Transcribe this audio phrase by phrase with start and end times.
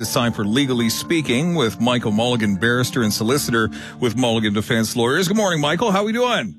[0.00, 3.68] It's time for Legally Speaking with Michael Mulligan, barrister and solicitor
[4.00, 5.28] with Mulligan Defense Lawyers.
[5.28, 5.92] Good morning, Michael.
[5.92, 6.54] How are we doing?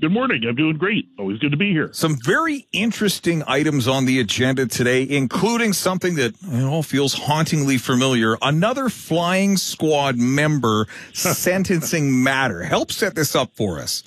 [0.00, 0.44] Good morning.
[0.48, 1.08] I'm doing great.
[1.18, 1.92] Always good to be here.
[1.92, 7.78] Some very interesting items on the agenda today, including something that you know, feels hauntingly
[7.78, 8.36] familiar.
[8.42, 12.62] Another flying squad member sentencing matter.
[12.62, 14.04] Help set this up for us.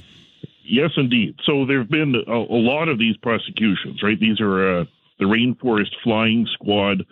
[0.64, 1.36] Yes, indeed.
[1.46, 4.18] So there have been a, a, lot of these prosecutions, right?
[4.18, 4.86] These are uh,
[5.20, 7.04] the Rainforest Flying Squad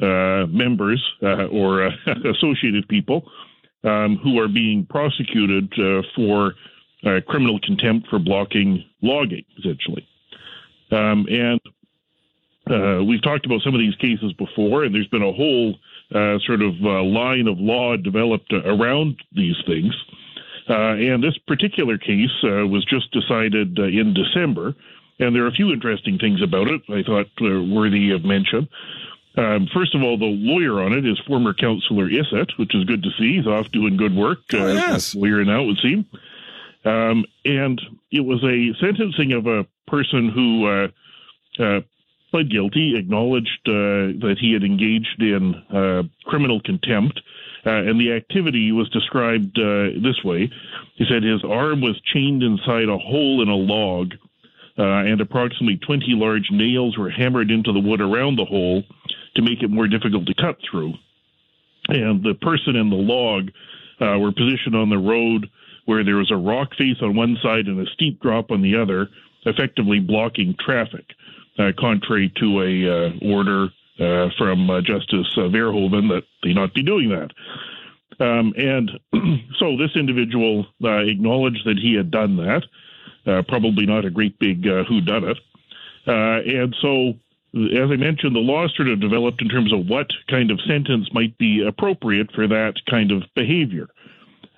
[0.00, 1.90] members uh, or uh,
[2.30, 3.30] associated people
[3.84, 6.54] um, who are being prosecuted uh, for
[7.04, 10.06] uh, criminal contempt for blocking logging, essentially.
[10.90, 11.60] Um, and
[13.06, 15.74] we've talked about some of these cases before, and there's been a whole
[16.44, 19.94] sort of line of law developed around these things.
[20.68, 24.74] and this particular case was just decided in December.
[25.20, 28.68] And there are a few interesting things about it I thought uh, worthy of mention.
[29.36, 33.02] Um, first of all, the lawyer on it is former councillor Isitt, which is good
[33.02, 33.36] to see.
[33.36, 34.38] He's off doing good work.
[34.52, 35.14] Oh, uh, yes.
[35.14, 36.06] Lawyer now, it would seem.
[36.84, 40.88] Um, and it was a sentencing of a person who uh,
[41.62, 41.80] uh,
[42.30, 47.20] pled guilty, acknowledged uh, that he had engaged in uh, criminal contempt.
[47.64, 50.50] Uh, and the activity was described this way.
[50.94, 54.14] He said his arm was chained inside a hole in a log,
[54.78, 58.82] and approximately 20 large nails were hammered into the wood around the hole
[59.36, 60.94] to make it more difficult to cut through.
[61.88, 63.50] And the person in the log
[64.00, 65.48] uh, were positioned on the road
[65.86, 68.76] where there was a rock face on one side and a steep drop on the
[68.76, 69.08] other,
[69.44, 71.04] effectively blocking traffic,
[71.58, 76.74] uh, contrary to a uh, order uh, from uh, Justice uh, Verhoeven that they not
[76.74, 77.30] be doing that.
[78.24, 78.90] Um, and
[79.58, 85.00] so this individual acknowledged that he had done that, probably not a great big who
[85.00, 85.38] done it.
[86.06, 87.14] and so
[87.54, 91.08] as I mentioned, the law sort of developed in terms of what kind of sentence
[91.12, 93.88] might be appropriate for that kind of behavior.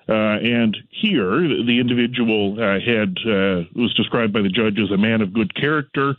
[0.07, 4.97] Uh, and here, the individual uh, had uh, was described by the judge as a
[4.97, 6.15] man of good character.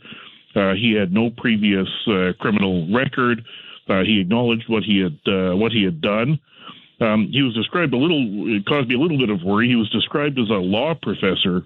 [0.55, 3.43] Uh, he had no previous uh, criminal record.
[3.87, 5.17] Uh, he acknowledged what he had
[5.57, 6.39] what he had done.
[6.99, 8.55] Um, he was described a little.
[8.55, 9.67] It caused me a little bit of worry.
[9.67, 11.63] He was described as a law professor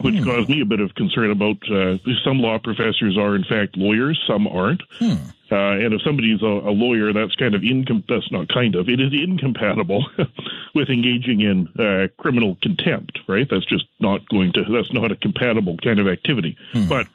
[0.00, 0.24] which hmm.
[0.24, 4.20] caused me a bit of concern about uh, some law professors are in fact lawyers,
[4.26, 4.82] some aren't.
[4.98, 5.14] Hmm.
[5.52, 8.88] Uh, and if somebody's a, a, lawyer, that's kind of incom- that's not kind of
[8.88, 10.04] it is incompatible
[10.74, 13.46] with engaging in uh, criminal contempt, right?
[13.48, 16.56] That's just not going to that's not a compatible kind of activity.
[16.72, 16.88] Hmm.
[16.88, 17.06] But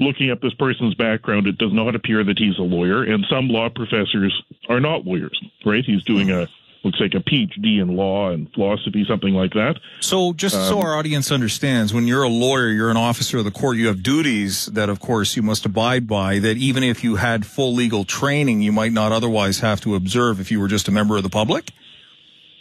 [0.00, 3.48] looking at this person's background, it does not appear that he's a lawyer, and some
[3.48, 5.84] law professors are not lawyers, right?
[5.84, 6.48] He's doing a
[6.84, 9.78] looks like a PhD in law and philosophy, something like that.
[10.00, 13.44] So, just um, so our audience understands, when you're a lawyer, you're an officer of
[13.44, 17.02] the court, you have duties that, of course, you must abide by, that even if
[17.02, 20.68] you had full legal training, you might not otherwise have to observe if you were
[20.68, 21.70] just a member of the public?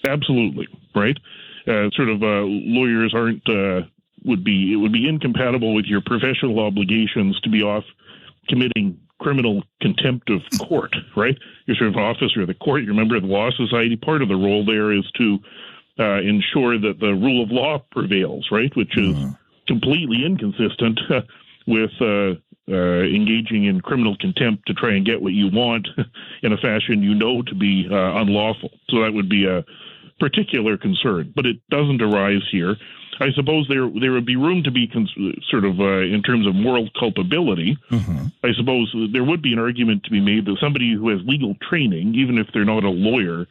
[0.07, 1.17] Absolutely, right?
[1.67, 3.81] Uh, sort of uh, lawyers aren't, uh,
[4.25, 7.83] would be, it would be incompatible with your professional obligations to be off
[8.47, 11.37] committing criminal contempt of court, right?
[11.65, 12.83] You're sort of officer of the court.
[12.83, 13.95] You're a member of the Law Society.
[13.95, 15.39] Part of the role there is to
[15.99, 18.75] uh, ensure that the rule of law prevails, right?
[18.75, 19.31] Which is mm-hmm.
[19.67, 20.99] completely inconsistent
[21.67, 22.35] with uh,
[22.69, 25.87] uh, engaging in criminal contempt to try and get what you want
[26.43, 28.69] in a fashion you know to be uh, unlawful.
[28.89, 29.63] So that would be a
[30.19, 32.75] particular concern, but it doesn't arise here.
[33.19, 35.13] I suppose there there would be room to be cons-
[35.49, 37.77] sort of uh, in terms of moral culpability.
[37.91, 38.27] Mm-hmm.
[38.43, 41.55] I suppose there would be an argument to be made that somebody who has legal
[41.69, 43.47] training, even if they're not a lawyer,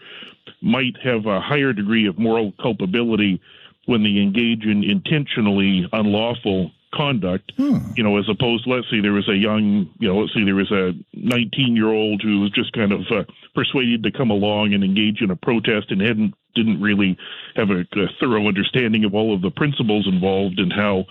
[0.62, 3.40] might have a higher degree of moral culpability
[3.86, 7.78] when they engage in intentionally unlawful conduct, hmm.
[7.94, 10.44] you know, as opposed to, let's say there was a young, you know, let's say
[10.44, 13.24] there was a 19 year old who was just kind of uh,
[13.54, 17.16] persuaded to come along and engage in a protest and hadn't didn't really
[17.54, 21.04] have a, a thorough understanding of all of the principles involved and how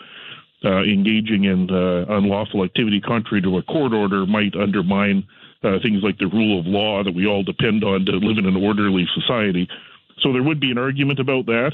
[0.65, 5.23] uh, engaging in uh, unlawful activity contrary to a court order might undermine
[5.63, 8.45] uh, things like the rule of law that we all depend on to live in
[8.45, 9.67] an orderly society.
[10.21, 11.73] So there would be an argument about that,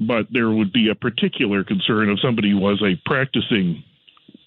[0.00, 3.84] but there would be a particular concern if somebody was a practicing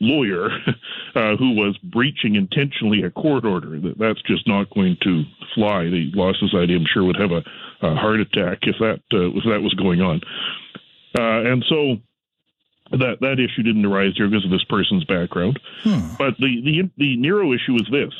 [0.02, 0.50] lawyer
[1.16, 3.80] uh, who was breaching intentionally a court order.
[3.98, 5.24] That's just not going to
[5.54, 5.86] fly.
[5.86, 7.44] The Law Society, I'm sure, would have a,
[7.82, 10.22] a heart attack if that uh, if that was going on.
[11.18, 11.98] Uh, and so
[12.98, 15.60] that that issue didn't arise here because of this person's background.
[15.84, 16.16] Hmm.
[16.18, 18.14] But the, the the Nero issue is this.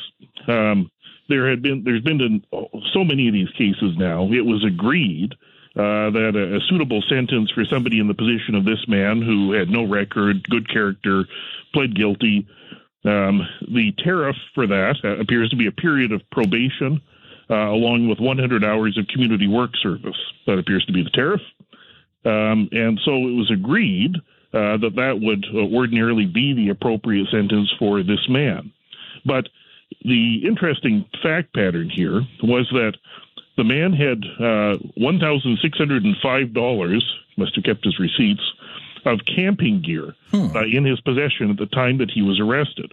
[0.48, 0.90] Um,
[1.28, 2.44] there had been there's been
[2.92, 4.30] so many of these cases now.
[4.32, 5.34] It was agreed
[5.76, 9.52] uh, that a, a, suitable sentence for somebody in the position of this man who
[9.52, 11.24] had no record, good character,
[11.72, 12.46] pled guilty.
[13.04, 17.02] Um, the tariff for that uh, appears to be a period of probation
[17.50, 20.16] uh, along with 100 hours of community work service.
[20.46, 21.42] That appears to be the tariff.
[22.24, 24.16] Um, and so it was agreed
[24.54, 25.44] uh, that that would
[25.74, 28.72] ordinarily be the appropriate sentence for this man.
[29.26, 29.48] But
[30.04, 32.94] the interesting fact pattern here was that
[33.56, 37.02] the man had uh, $1,605,
[37.36, 38.42] must have kept his receipts,
[39.04, 40.56] of camping gear hmm.
[40.56, 42.92] uh, in his possession at the time that he was arrested.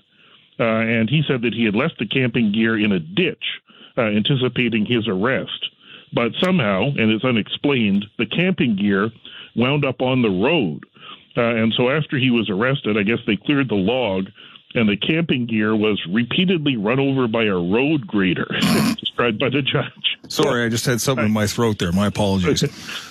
[0.60, 3.44] Uh, and he said that he had left the camping gear in a ditch,
[3.98, 5.70] uh, anticipating his arrest.
[6.14, 9.12] But somehow, and it's unexplained, the camping gear
[9.56, 10.84] wound up on the road.
[11.38, 14.26] Uh, and so after he was arrested, I guess they cleared the log
[14.76, 18.48] and the camping gear was repeatedly run over by a road grader,
[19.00, 20.18] described by the judge.
[20.28, 21.92] Sorry, I just had something in my throat there.
[21.92, 22.64] My apologies.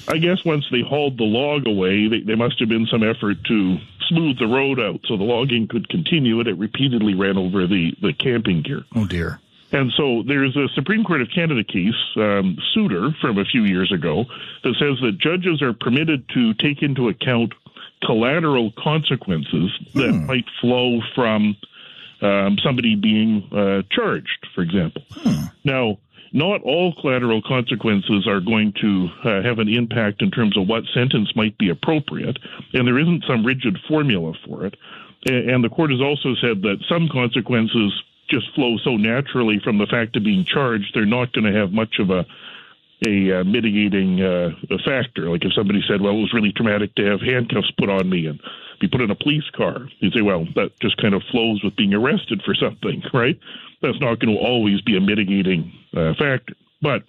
[0.08, 3.36] I guess once they hauled the log away, they, there must have been some effort
[3.44, 3.76] to
[4.08, 7.92] smooth the road out so the logging could continue, and it repeatedly ran over the,
[8.02, 8.84] the camping gear.
[8.94, 9.40] Oh, dear.
[9.72, 13.92] And so there's a Supreme Court of Canada case, um, Suter, from a few years
[13.92, 14.24] ago,
[14.64, 17.54] that says that judges are permitted to take into account
[18.04, 20.26] collateral consequences that hmm.
[20.26, 21.56] might flow from
[22.22, 25.02] um, somebody being uh, charged, for example.
[25.10, 25.44] Hmm.
[25.64, 25.98] Now,
[26.32, 30.84] not all collateral consequences are going to uh, have an impact in terms of what
[30.94, 32.38] sentence might be appropriate,
[32.72, 34.76] and there isn't some rigid formula for it.
[35.26, 37.92] And the court has also said that some consequences
[38.30, 41.72] just flow so naturally from the fact of being charged, they're not going to have
[41.72, 42.24] much of a
[43.06, 44.50] a uh, mitigating uh,
[44.84, 45.30] factor.
[45.30, 48.26] Like if somebody said, "Well, it was really traumatic to have handcuffs put on me
[48.26, 48.40] and
[48.80, 51.76] be put in a police car," you'd say, "Well, that just kind of flows with
[51.76, 53.38] being arrested for something, right?"
[53.82, 56.54] That's not going to always be a mitigating uh, factor.
[56.82, 57.04] But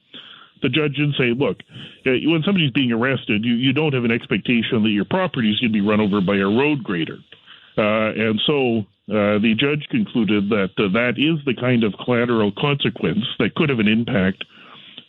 [0.62, 1.60] the judge did say, "Look,
[2.06, 5.60] uh, when somebody's being arrested, you, you don't have an expectation that your property is
[5.60, 7.18] going to be run over by a road grader."
[7.78, 8.80] Uh, and so
[9.10, 13.70] uh, the judge concluded that uh, that is the kind of collateral consequence that could
[13.70, 14.44] have an impact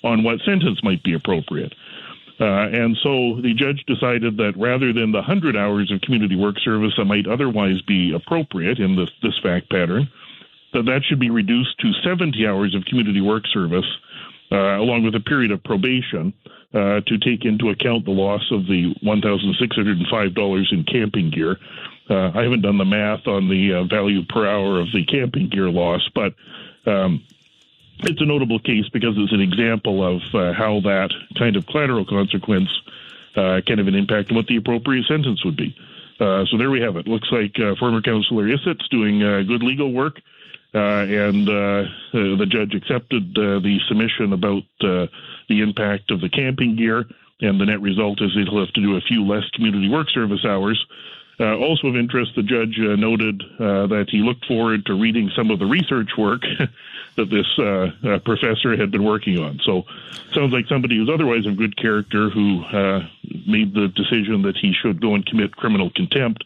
[0.03, 1.75] on what sentence might be appropriate.
[2.41, 6.57] Uh, and so the judge decided that rather than the 100 hours of community work
[6.65, 10.09] service that might otherwise be appropriate in this, this fact pattern,
[10.73, 13.87] that that should be reduced to 70 hours of community work service,
[14.51, 16.33] uh, along with a period of probation,
[16.75, 21.59] uh, to take into account the loss of the $1,605 in camping gear.
[22.09, 25.49] Uh, I haven't done the math on the uh, value per hour of the camping
[25.49, 26.35] gear loss, but
[26.91, 27.23] um,
[28.05, 32.05] it's a notable case because it's an example of uh, how that kind of collateral
[32.05, 32.69] consequence
[33.37, 35.75] uh, can have an impact on what the appropriate sentence would be.
[36.21, 37.09] Uh, so there we have it.
[37.09, 40.21] Looks like uh, former Councillor Isitt's doing uh, good legal work,
[40.75, 45.09] uh, and the judge accepted the submission about the
[45.49, 47.05] impact of the camping gear,
[47.41, 50.45] and the net result is he'll have to do a few less community work service
[50.45, 50.85] hours.
[51.41, 55.31] Uh, also of interest, the judge uh, noted uh, that he looked forward to reading
[55.35, 56.43] some of the research work
[57.17, 59.59] that this uh, uh, professor had been working on.
[59.65, 59.85] So,
[60.35, 63.07] sounds like somebody who's otherwise of good character who uh,
[63.47, 66.45] made the decision that he should go and commit criminal contempt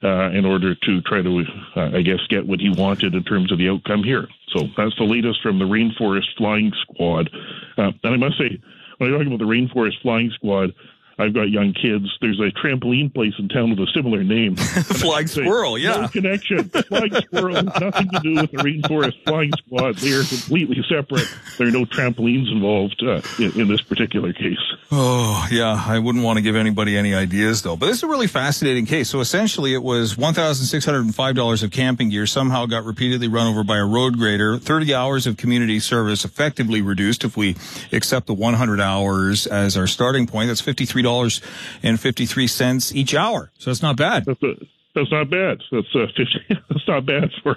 [0.00, 3.68] in order to try to, I guess, get what he wanted in terms of the
[3.68, 4.28] outcome here.
[4.54, 7.28] So that's the latest from the Rainforest Flying Squad.
[7.76, 8.60] and I must say,
[8.98, 10.72] when I talk about the Rainforest Flying Squad,
[11.18, 12.06] I've got young kids.
[12.20, 14.54] There's a trampoline place in town with a similar name.
[14.56, 16.02] Flying Squirrel, yeah.
[16.02, 16.68] No connection.
[16.68, 19.96] Flying Squirrel nothing to do with the Rainforest Flying Squad.
[19.96, 21.28] They are completely separate.
[21.58, 24.58] There are no trampolines involved uh, in, in, this particular case.
[24.92, 25.82] Oh, yeah.
[25.86, 27.76] I wouldn't want to give anybody any ideas, though.
[27.76, 29.10] But this is a really fascinating case.
[29.10, 33.84] So essentially, it was $1,605 of camping gear somehow got repeatedly run over by a
[33.84, 34.56] road grader.
[34.58, 37.56] 30 hours of community service effectively reduced if we
[37.92, 40.46] accept the 100 hours as our starting point.
[40.46, 41.40] That's 53 dollars
[41.82, 43.50] and fifty three cents each hour.
[43.58, 44.24] So that's not bad.
[44.26, 44.54] That's, a,
[44.94, 45.58] that's not bad.
[45.70, 46.24] That's uh, 50,
[46.68, 47.56] that's not bad for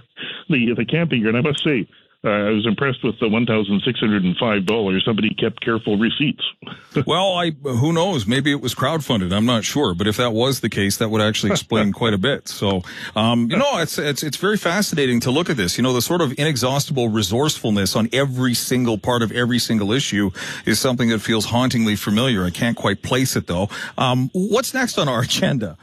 [0.49, 1.29] the the camping gear.
[1.29, 1.87] And I must say,
[2.23, 5.03] uh, I was impressed with the one thousand six hundred and five dollars.
[5.03, 6.43] Somebody kept careful receipts.
[7.07, 8.27] well, I who knows?
[8.27, 9.33] Maybe it was crowdfunded.
[9.33, 12.19] I'm not sure, but if that was the case, that would actually explain quite a
[12.19, 12.47] bit.
[12.47, 12.83] So,
[13.15, 15.77] um, you know, it's it's it's very fascinating to look at this.
[15.77, 20.29] You know, the sort of inexhaustible resourcefulness on every single part of every single issue
[20.67, 22.45] is something that feels hauntingly familiar.
[22.45, 23.67] I can't quite place it though.
[23.97, 25.75] Um, what's next on our agenda?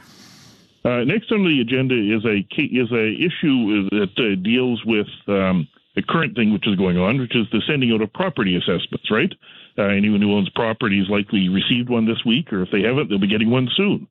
[0.85, 5.09] Uh, next on the agenda is a is a issue that uh, deals with.
[5.27, 5.67] Um,
[5.99, 9.11] the current thing which is going on, which is the sending out of property assessments,
[9.11, 9.33] right?
[9.77, 13.09] Uh, anyone who owns property has likely received one this week, or if they haven't,
[13.09, 14.07] they'll be getting one soon.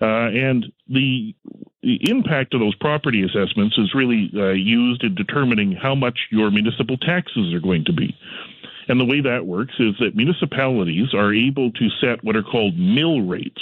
[0.00, 1.34] Uh, and the,
[1.82, 6.50] the, impact of those property assessments is really uh, used in determining how much your
[6.50, 8.16] municipal taxes are going to be.
[8.88, 12.78] And the way that works is that municipalities are able to set what are called
[12.78, 13.60] mill rates,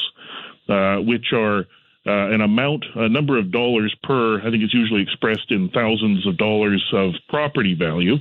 [0.69, 1.65] uh, which are
[2.09, 6.27] uh, an amount, a number of dollars per, I think it's usually expressed in thousands
[6.27, 8.17] of dollars of property value.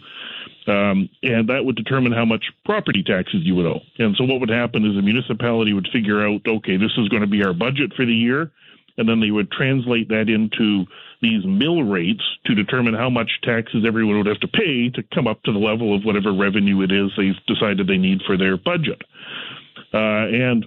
[0.67, 3.79] Um, and that would determine how much property taxes you would owe.
[3.99, 7.21] And so what would happen is the municipality would figure out, okay, this is going
[7.21, 8.51] to be our budget for the year,
[8.97, 10.85] and then they would translate that into
[11.21, 15.27] these mill rates to determine how much taxes everyone would have to pay to come
[15.27, 18.57] up to the level of whatever revenue it is they've decided they need for their
[18.57, 19.01] budget.
[19.93, 20.65] Uh, and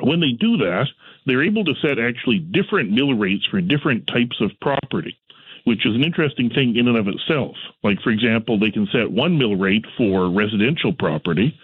[0.00, 0.86] when they do that,
[1.26, 5.16] they're able to set actually different mill rates for different types of property,
[5.64, 7.56] which is an interesting thing in and of itself.
[7.82, 11.58] Like, for example, they can set one mill rate for residential property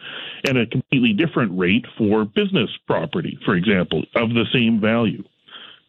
[0.46, 5.24] and a completely different rate for business property, for example, of the same value.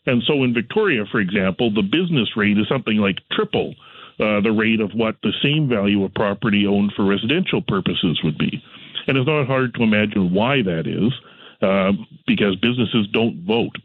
[0.05, 3.75] And so in Victoria, for example, the business rate is something like triple
[4.19, 8.37] uh, the rate of what the same value of property owned for residential purposes would
[8.37, 8.61] be.
[9.07, 11.11] And it's not hard to imagine why that is,
[11.61, 11.91] uh,
[12.27, 13.75] because businesses don't vote,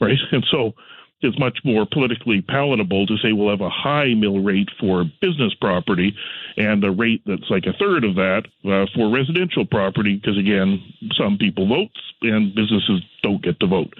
[0.00, 0.18] right?
[0.32, 0.72] And so
[1.20, 5.52] it's much more politically palatable to say we'll have a high mill rate for business
[5.60, 6.14] property
[6.56, 10.80] and a rate that's like a third of that uh, for residential property, because again,
[11.18, 11.90] some people vote
[12.22, 13.92] and businesses don't get to vote.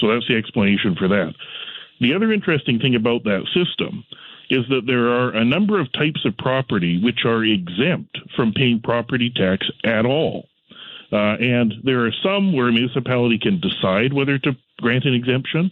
[0.00, 1.34] So that's the explanation for that.
[2.00, 4.04] The other interesting thing about that system
[4.50, 8.80] is that there are a number of types of property which are exempt from paying
[8.82, 10.46] property tax at all.
[11.12, 15.70] Uh, and there are some where a municipality can decide whether to grant an exemption,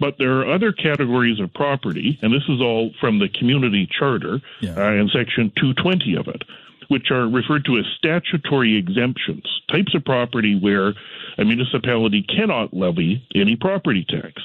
[0.00, 4.40] but there are other categories of property, and this is all from the community charter
[4.60, 4.74] yeah.
[4.76, 6.42] uh, in section 220 of it,
[6.88, 10.94] which are referred to as statutory exemptions, types of property where
[11.38, 14.42] a municipality cannot levy any property tax.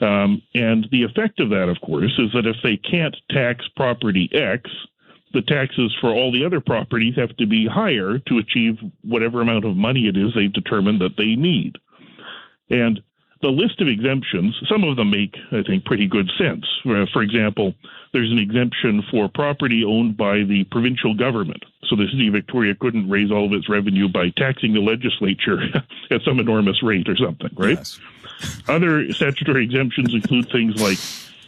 [0.00, 4.28] Um, and the effect of that, of course, is that if they can't tax property
[4.32, 4.70] X,
[5.32, 9.64] the taxes for all the other properties have to be higher to achieve whatever amount
[9.64, 11.76] of money it is they've determined that they need.
[12.70, 13.00] And
[13.42, 16.64] the list of exemptions, some of them make, I think, pretty good sense.
[16.86, 17.74] Uh, for example,
[18.12, 21.64] there's an exemption for property owned by the provincial government.
[21.84, 25.60] So the city of Victoria couldn't raise all of its revenue by taxing the legislature
[26.10, 27.76] at some enormous rate or something, right?
[27.76, 28.00] Yes.
[28.68, 30.98] Other statutory exemptions include things like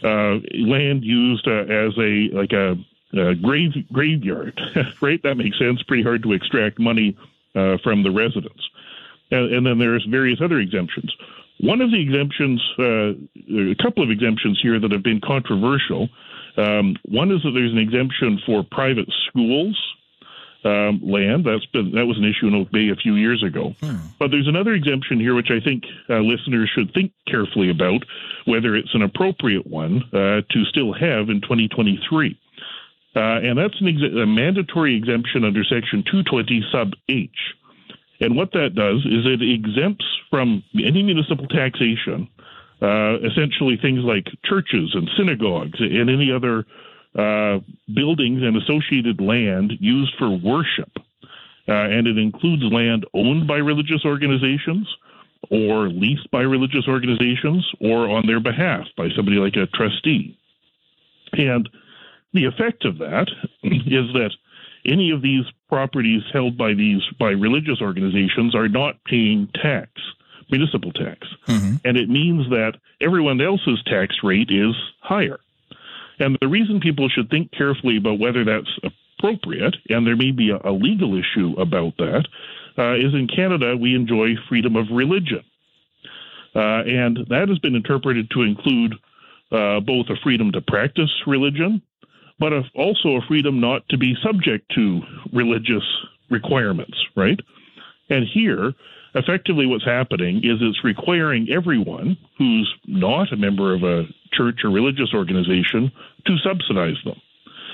[0.03, 2.77] uh, land used uh, as a like a,
[3.13, 4.59] a grave graveyard,
[5.01, 5.21] right?
[5.23, 5.81] That makes sense.
[5.83, 7.17] Pretty hard to extract money
[7.55, 8.69] uh, from the residents.
[9.31, 11.15] And, and, then there's various other exemptions.
[11.59, 13.13] One of the exemptions, uh,
[13.71, 16.09] a couple of exemptions here that have been controversial.
[16.57, 19.77] Um, one is that there's an exemption for private schools
[20.63, 21.45] um, land.
[21.45, 23.75] That's been that was an issue in Oak Bay a few years ago.
[23.81, 23.97] Hmm.
[24.17, 28.03] But there's another exemption here, which I think uh, listeners should think carefully about
[28.45, 32.37] whether it's an appropriate one uh, to still have in 2023.
[33.15, 37.29] Uh, and that's ex- a mandatory exemption under Section 220 Sub H.
[38.21, 42.27] And what that does is it exempts from any municipal taxation
[42.81, 46.65] uh, essentially things like churches and synagogues and any other
[47.17, 47.59] uh,
[47.93, 50.91] buildings and associated land used for worship.
[51.67, 54.87] Uh, and it includes land owned by religious organizations
[55.51, 60.37] or leased by religious organizations or on their behalf by somebody like a trustee.
[61.33, 61.67] And
[62.33, 63.27] the effect of that
[63.63, 64.31] is that
[64.85, 69.89] any of these properties held by these by religious organizations are not paying tax,
[70.49, 71.27] municipal tax.
[71.47, 71.75] Mm-hmm.
[71.85, 75.39] And it means that everyone else's tax rate is higher.
[76.19, 78.69] And the reason people should think carefully about whether that's
[79.17, 82.27] appropriate, and there may be a, a legal issue about that,
[82.77, 85.43] uh, is in Canada we enjoy freedom of religion.
[86.55, 88.95] Uh, and that has been interpreted to include
[89.51, 91.81] uh, both a freedom to practice religion,
[92.39, 95.01] but a, also a freedom not to be subject to
[95.33, 95.83] religious
[96.29, 97.39] requirements, right?
[98.09, 98.73] And here,
[99.15, 104.03] effectively what's happening is it's requiring everyone who's not a member of a
[104.33, 105.91] church or religious organization
[106.25, 107.19] to subsidize them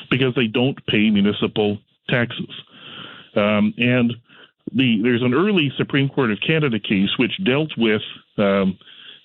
[0.10, 1.78] because they don't pay municipal
[2.10, 2.50] taxes.
[3.36, 4.14] Um, and
[4.74, 8.02] the, there's an early Supreme Court of Canada case which dealt with
[8.38, 8.78] um,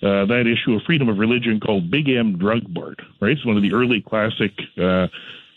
[0.02, 3.33] uh, that issue of freedom of religion called Big M Drug Mart, right?
[3.33, 5.09] It's one of the early classic uh,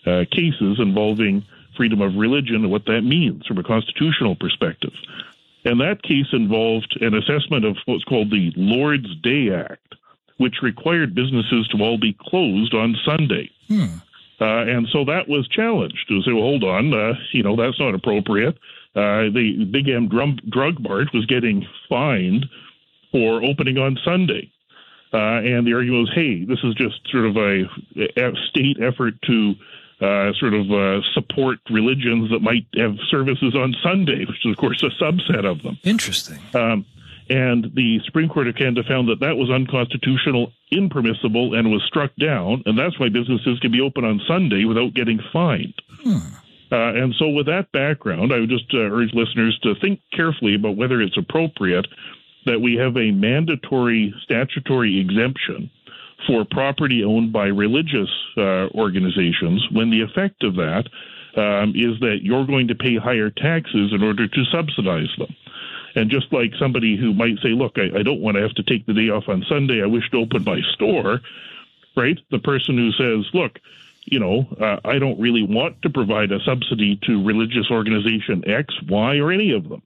[0.05, 1.45] uh, cases involving
[1.77, 4.93] freedom of religion and what that means from a constitutional perspective.
[5.65, 9.95] And that case involved an assessment of what's called the Lord's Day Act,
[10.37, 13.49] which required businesses to all be closed on Sunday.
[13.69, 13.95] Hmm.
[14.41, 17.79] Uh, and so that was challenged to say, well, hold on, uh, you know, that's
[17.79, 18.57] not appropriate.
[18.95, 22.45] Uh, the Big M drum, Drug Mart was getting fined
[23.13, 24.51] for opening on Sunday.
[25.13, 27.63] Uh, and the argument was, hey, this is just sort of a,
[28.17, 29.53] a state effort to
[30.01, 34.57] uh, sort of uh, support religions that might have services on Sunday, which is, of
[34.57, 35.77] course, a subset of them.
[35.83, 36.39] Interesting.
[36.55, 36.85] Um,
[37.29, 42.11] and the Supreme Court of Canada found that that was unconstitutional, impermissible, and was struck
[42.19, 42.63] down.
[42.65, 45.75] And that's why businesses can be open on Sunday without getting fined.
[46.01, 46.17] Hmm.
[46.71, 50.55] Uh, and so, with that background, I would just uh, urge listeners to think carefully
[50.55, 51.85] about whether it's appropriate
[52.45, 55.69] that we have a mandatory statutory exemption
[56.27, 60.83] for property owned by religious uh, organizations when the effect of that
[61.35, 65.35] um, is that you're going to pay higher taxes in order to subsidize them.
[65.95, 68.63] And just like somebody who might say, look, I, I don't want to have to
[68.63, 71.21] take the day off on Sunday, I wish to open my store,
[71.95, 72.17] right?
[72.31, 73.59] The person who says, look,
[74.05, 78.73] you know, uh, I don't really want to provide a subsidy to religious organization X,
[78.89, 79.81] Y, or any of them.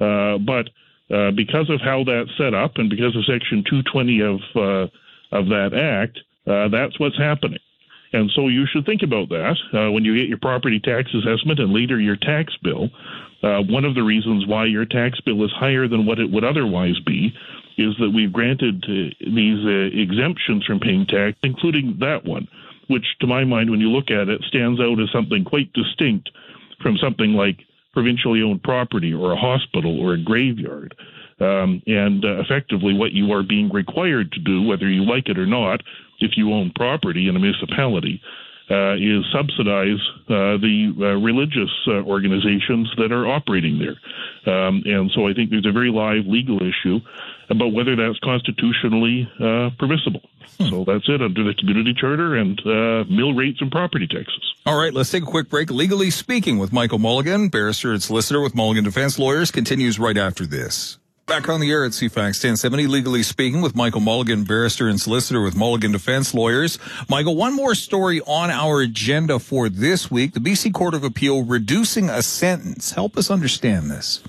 [0.00, 0.70] Uh, but
[1.10, 5.48] uh, because of how that's set up and because of Section 220 of uh, of
[5.48, 7.58] that act, uh, that's what's happening.
[8.12, 11.58] And so you should think about that uh, when you get your property tax assessment
[11.58, 12.90] and later your tax bill.
[13.42, 16.44] Uh, one of the reasons why your tax bill is higher than what it would
[16.44, 17.32] otherwise be
[17.78, 22.46] is that we've granted these exemptions from paying tax, including that one,
[22.88, 26.30] which, to my mind, when you look at it, stands out as something quite distinct
[26.82, 27.58] from something like
[27.92, 30.94] provincially owned property or a hospital or a graveyard.
[31.40, 35.38] Um, and uh, effectively, what you are being required to do, whether you like it
[35.38, 35.82] or not,
[36.20, 38.20] if you own property in a municipality,
[38.70, 43.96] uh, is subsidize uh, the uh, religious uh, organizations that are operating there.
[44.46, 47.00] Um, and so I think there's a very live legal issue
[47.48, 50.22] about whether that's constitutionally uh, permissible.
[50.58, 50.68] Hmm.
[50.68, 54.54] So that's it under the community charter and uh, mill rates and property taxes.
[54.64, 55.70] All right, let's take a quick break.
[55.70, 60.46] Legally speaking with Michael Mulligan, barrister and solicitor with Mulligan Defense Lawyers, continues right after
[60.46, 60.98] this.
[61.26, 65.40] Back on the air at CFAX 1070, legally speaking with Michael Mulligan, barrister and solicitor
[65.40, 66.80] with Mulligan Defense Lawyers.
[67.08, 70.34] Michael, one more story on our agenda for this week.
[70.34, 72.90] The BC Court of Appeal reducing a sentence.
[72.90, 74.22] Help us understand this.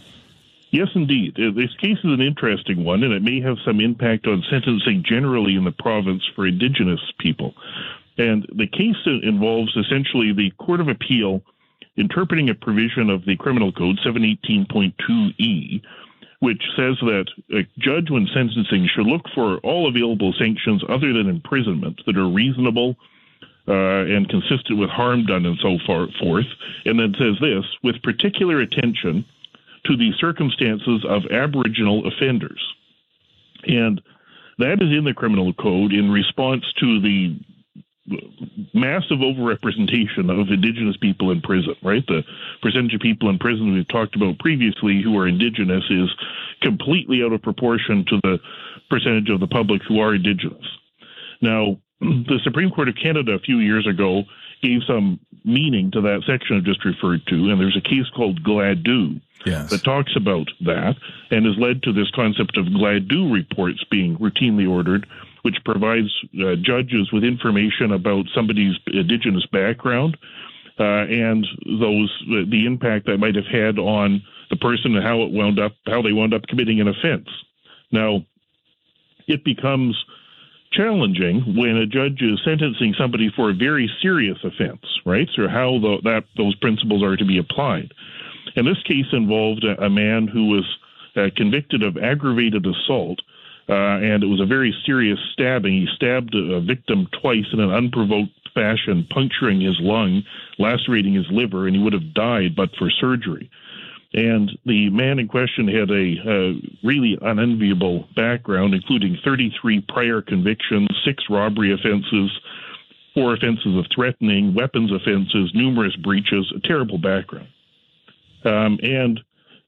[0.70, 1.36] Yes, indeed.
[1.40, 5.04] Uh, this case is an interesting one, and it may have some impact on sentencing
[5.04, 7.56] generally in the province for Indigenous people.
[8.20, 11.42] And the case involves essentially the Court of Appeal
[11.98, 15.82] interpreting a provision of the Criminal Code 718.2e
[16.44, 21.30] which says that a judge, when sentencing, should look for all available sanctions other than
[21.30, 22.98] imprisonment that are reasonable
[23.66, 26.46] uh, and consistent with harm done and so far, forth.
[26.84, 29.24] And then says this with particular attention
[29.86, 32.62] to the circumstances of Aboriginal offenders.
[33.66, 34.02] And
[34.58, 37.40] that is in the criminal code in response to the
[38.74, 42.06] massive overrepresentation of indigenous people in prison, right?
[42.08, 42.24] The
[42.62, 46.10] percentage of people in prison we've talked about previously who are indigenous is
[46.62, 48.40] completely out of proportion to the
[48.90, 50.66] percentage of the public who are indigenous.
[51.42, 54.24] Now, the Supreme Court of Canada a few years ago
[54.62, 58.44] gave some meaning to that section I just referred to, and there's a case called
[58.44, 59.70] Gladue yes.
[59.70, 60.96] that talks about that
[61.32, 65.08] and has led to this concept of Gladue reports being routinely ordered
[65.44, 66.10] which provides
[66.42, 70.18] uh, judges with information about somebody's indigenous background
[70.80, 71.46] uh, and
[71.80, 75.60] those uh, the impact that might have had on the person and how it wound
[75.60, 77.28] up how they wound up committing an offense.
[77.92, 78.26] Now,
[79.28, 79.96] it becomes
[80.72, 85.30] challenging when a judge is sentencing somebody for a very serious offense, right?
[85.36, 87.94] So how the, that those principles are to be applied.
[88.56, 90.78] And this case involved a, a man who was
[91.16, 93.20] uh, convicted of aggravated assault
[93.68, 95.74] and it was a very serious stabbing.
[95.74, 100.24] He stabbed a victim twice in an unprovoked fashion, puncturing his lung,
[100.60, 103.50] lacerating his liver, and he would have died but for surgery.
[104.14, 110.88] And the man in question had a uh, really unenviable background, including 33 prior convictions,
[111.04, 112.32] six robbery offenses,
[113.16, 117.48] four offenses of threatening, weapons offenses, numerous breaches, a terrible background.
[118.46, 119.20] Um, and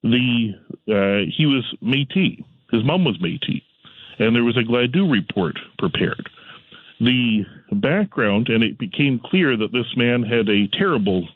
[0.04, 0.54] the
[0.90, 2.44] uh, he was Métis.
[2.72, 3.64] His mom was Métis
[4.20, 6.30] and there was a Gladue report prepared.
[7.00, 11.28] The background, and it became clear that this man had a terrible,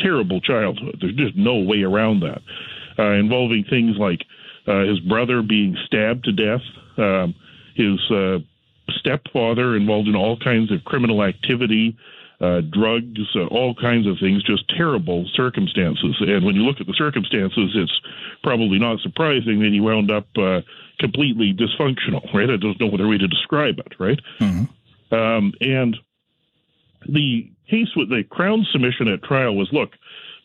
[0.00, 0.98] terrible childhood.
[1.00, 2.40] There's just no way around that,
[2.98, 4.20] uh, involving things like
[4.66, 6.60] uh, his brother being stabbed to death,
[6.98, 7.34] um,
[7.74, 8.38] his uh,
[8.90, 11.96] stepfather involved in all kinds of criminal activity,
[12.40, 16.16] uh, drugs, uh, all kinds of things, just terrible circumstances.
[16.20, 18.00] And when you look at the circumstances, it's
[18.42, 20.60] probably not surprising that he wound up uh,
[21.00, 22.48] completely dysfunctional, right?
[22.48, 24.20] I don't know what other way to describe it, right?
[24.40, 25.14] Mm-hmm.
[25.14, 25.96] Um, and
[27.08, 29.90] the case with the Crown submission at trial was look,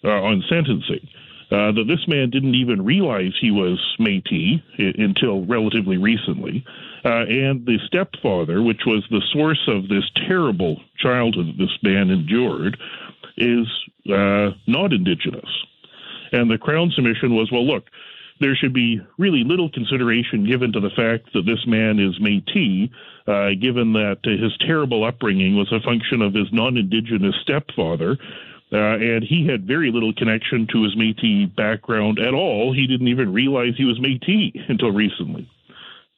[0.04, 1.08] uh, on sentencing,
[1.54, 4.60] uh, that this man didn't even realize he was Métis
[4.98, 6.66] until relatively recently.
[7.06, 12.10] Uh, and the stepfather, which was the source of this terrible childhood that this man
[12.10, 12.76] endured,
[13.38, 13.68] is
[14.10, 15.50] uh, not Indigenous.
[16.32, 17.84] And the Crown submission was well, look,
[18.40, 22.90] there should be really little consideration given to the fact that this man is Métis,
[23.28, 28.18] uh, given that his terrible upbringing was a function of his non-indigenous stepfather,
[28.74, 32.74] Uh, and he had very little connection to his Métis background at all.
[32.74, 35.48] He didn't even realize he was Métis until recently.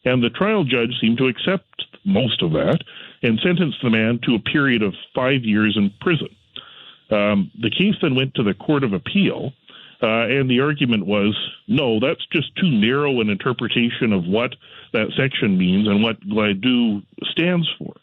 [0.06, 2.80] And the trial judge seemed to accept most of that
[3.24, 6.30] and sentenced the man to a period of five years in prison.
[7.10, 9.52] Um, the case then went to the Court of Appeal,
[10.02, 11.36] uh, and the argument was
[11.68, 14.56] no, that's just too narrow an interpretation of what
[14.94, 17.94] that section means and what Gladue stands for.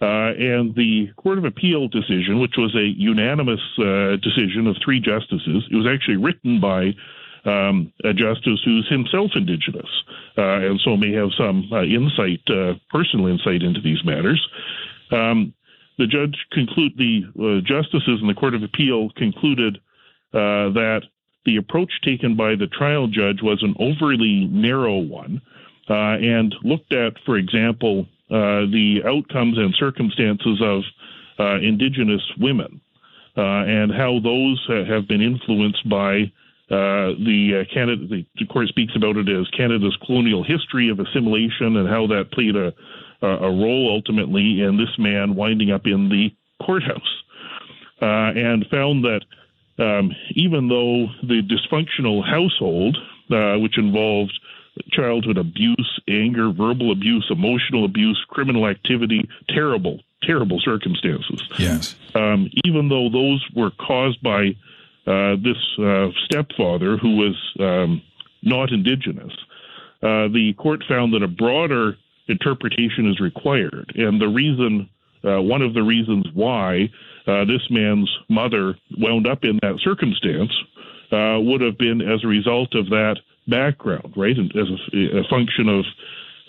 [0.00, 5.00] Uh, and the Court of Appeal decision, which was a unanimous uh, decision of three
[5.00, 6.94] justices, it was actually written by
[7.46, 9.88] um, a justice who's himself Indigenous,
[10.36, 14.46] uh, and so may have some uh, insight, uh, personal insight into these matters.
[15.10, 15.54] Um,
[15.96, 19.78] the judge conclude the uh, justices in the Court of Appeal concluded
[20.32, 21.02] that
[21.46, 25.40] the approach taken by the trial judge was an overly narrow one,
[25.88, 30.82] and looked at, for example, the outcomes and circumstances of
[31.38, 32.80] uh, Indigenous women
[33.36, 36.30] uh, and how those have been influenced by
[36.68, 38.06] the Canada.
[38.08, 42.32] The, the, court speaks about it as Canada's colonial history of assimilation and how that
[42.32, 42.72] played a,
[43.22, 46.30] a role ultimately in this man winding up in the
[46.64, 47.22] courthouse,
[48.00, 49.20] and found that
[49.78, 52.96] um, even though the dysfunctional household,
[53.30, 54.32] uh, which involved
[54.90, 61.42] childhood abuse, anger, verbal abuse, emotional abuse, criminal activity, terrible, terrible circumstances.
[61.58, 61.96] Yes.
[62.14, 64.56] Um, even though those were caused by
[65.06, 68.02] uh, this uh, stepfather who was um,
[68.42, 69.32] not indigenous,
[70.02, 71.96] uh, the court found that a broader
[72.28, 73.92] interpretation is required.
[73.94, 74.88] And the reason,
[75.24, 76.90] uh, one of the reasons why
[77.26, 80.52] uh, this man's mother wound up in that circumstance
[81.12, 84.36] uh, would have been as a result of that background, right?
[84.36, 85.84] And as a, a function of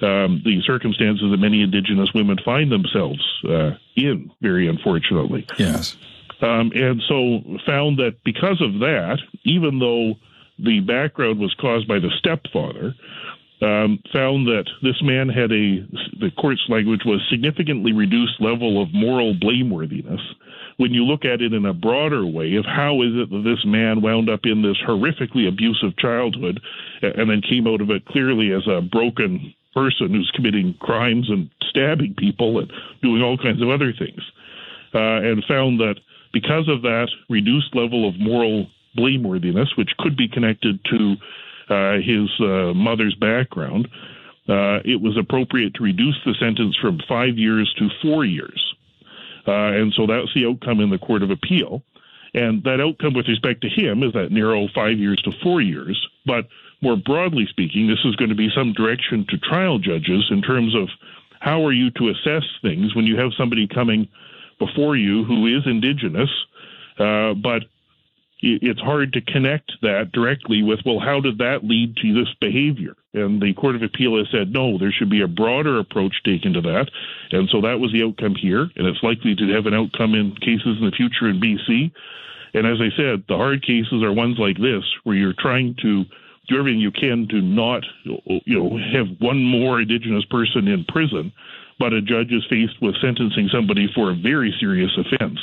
[0.02, 5.46] um, the circumstances that many Indigenous women find themselves uh, in, very unfortunately.
[5.58, 5.98] Yes.
[6.42, 10.14] Um, and so found that because of that, even though
[10.60, 12.94] the background was caused by the stepfather,
[13.62, 15.82] um, found that this man had a,
[16.20, 20.22] the court's language was significantly reduced level of moral blameworthiness
[20.78, 23.66] when you look at it in a broader way of how is it that this
[23.66, 26.60] man wound up in this horrifically abusive childhood
[27.02, 31.50] and then came out of it clearly as a broken person who's committing crimes and
[31.70, 34.22] stabbing people and doing all kinds of other things,
[34.94, 35.96] uh, and found that
[36.34, 41.16] because of that reduced level of moral blameworthiness, which could be connected to
[41.70, 43.88] uh, his uh, mother's background,
[44.50, 48.76] uh, it was appropriate to reduce the sentence from five years to four years.
[49.48, 51.84] Uh, and so that's the outcome in the Court of Appeal.
[52.34, 56.08] And that outcome with respect to him is that narrow five years to four years.
[56.26, 56.48] But
[56.82, 60.76] more broadly speaking, this is going to be some direction to trial judges in terms
[60.76, 60.90] of
[61.40, 64.08] how are you to assess things when you have somebody coming
[64.60, 66.30] before you who is indigenous,
[67.00, 67.64] uh, but
[68.40, 72.96] it's hard to connect that directly with, well, how did that lead to this behavior?
[73.14, 76.54] And the Court of Appeal has said, no, there should be a broader approach taken
[76.54, 76.92] to that.
[77.32, 78.70] And so that was the outcome here.
[78.76, 81.92] And it's likely to have an outcome in cases in the future in BC.
[82.54, 86.06] And as I said, the hard cases are ones like this, where you're trying to
[86.48, 91.34] do everything you can to not, you know, have one more Indigenous person in prison
[91.80, 95.40] but a judge is faced with sentencing somebody for a very serious offense.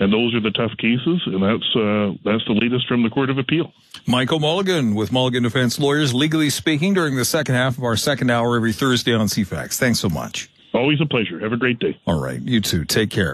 [0.00, 3.30] And those are the tough cases, and that's uh, that's the latest from the Court
[3.30, 3.72] of Appeal.
[4.06, 8.30] Michael Mulligan with Mulligan Defense Lawyers, legally speaking, during the second half of our second
[8.30, 9.76] hour every Thursday on CFAX.
[9.76, 10.50] Thanks so much.
[10.72, 11.40] Always a pleasure.
[11.40, 11.98] Have a great day.
[12.06, 12.40] All right.
[12.40, 12.84] You too.
[12.84, 13.26] Take care.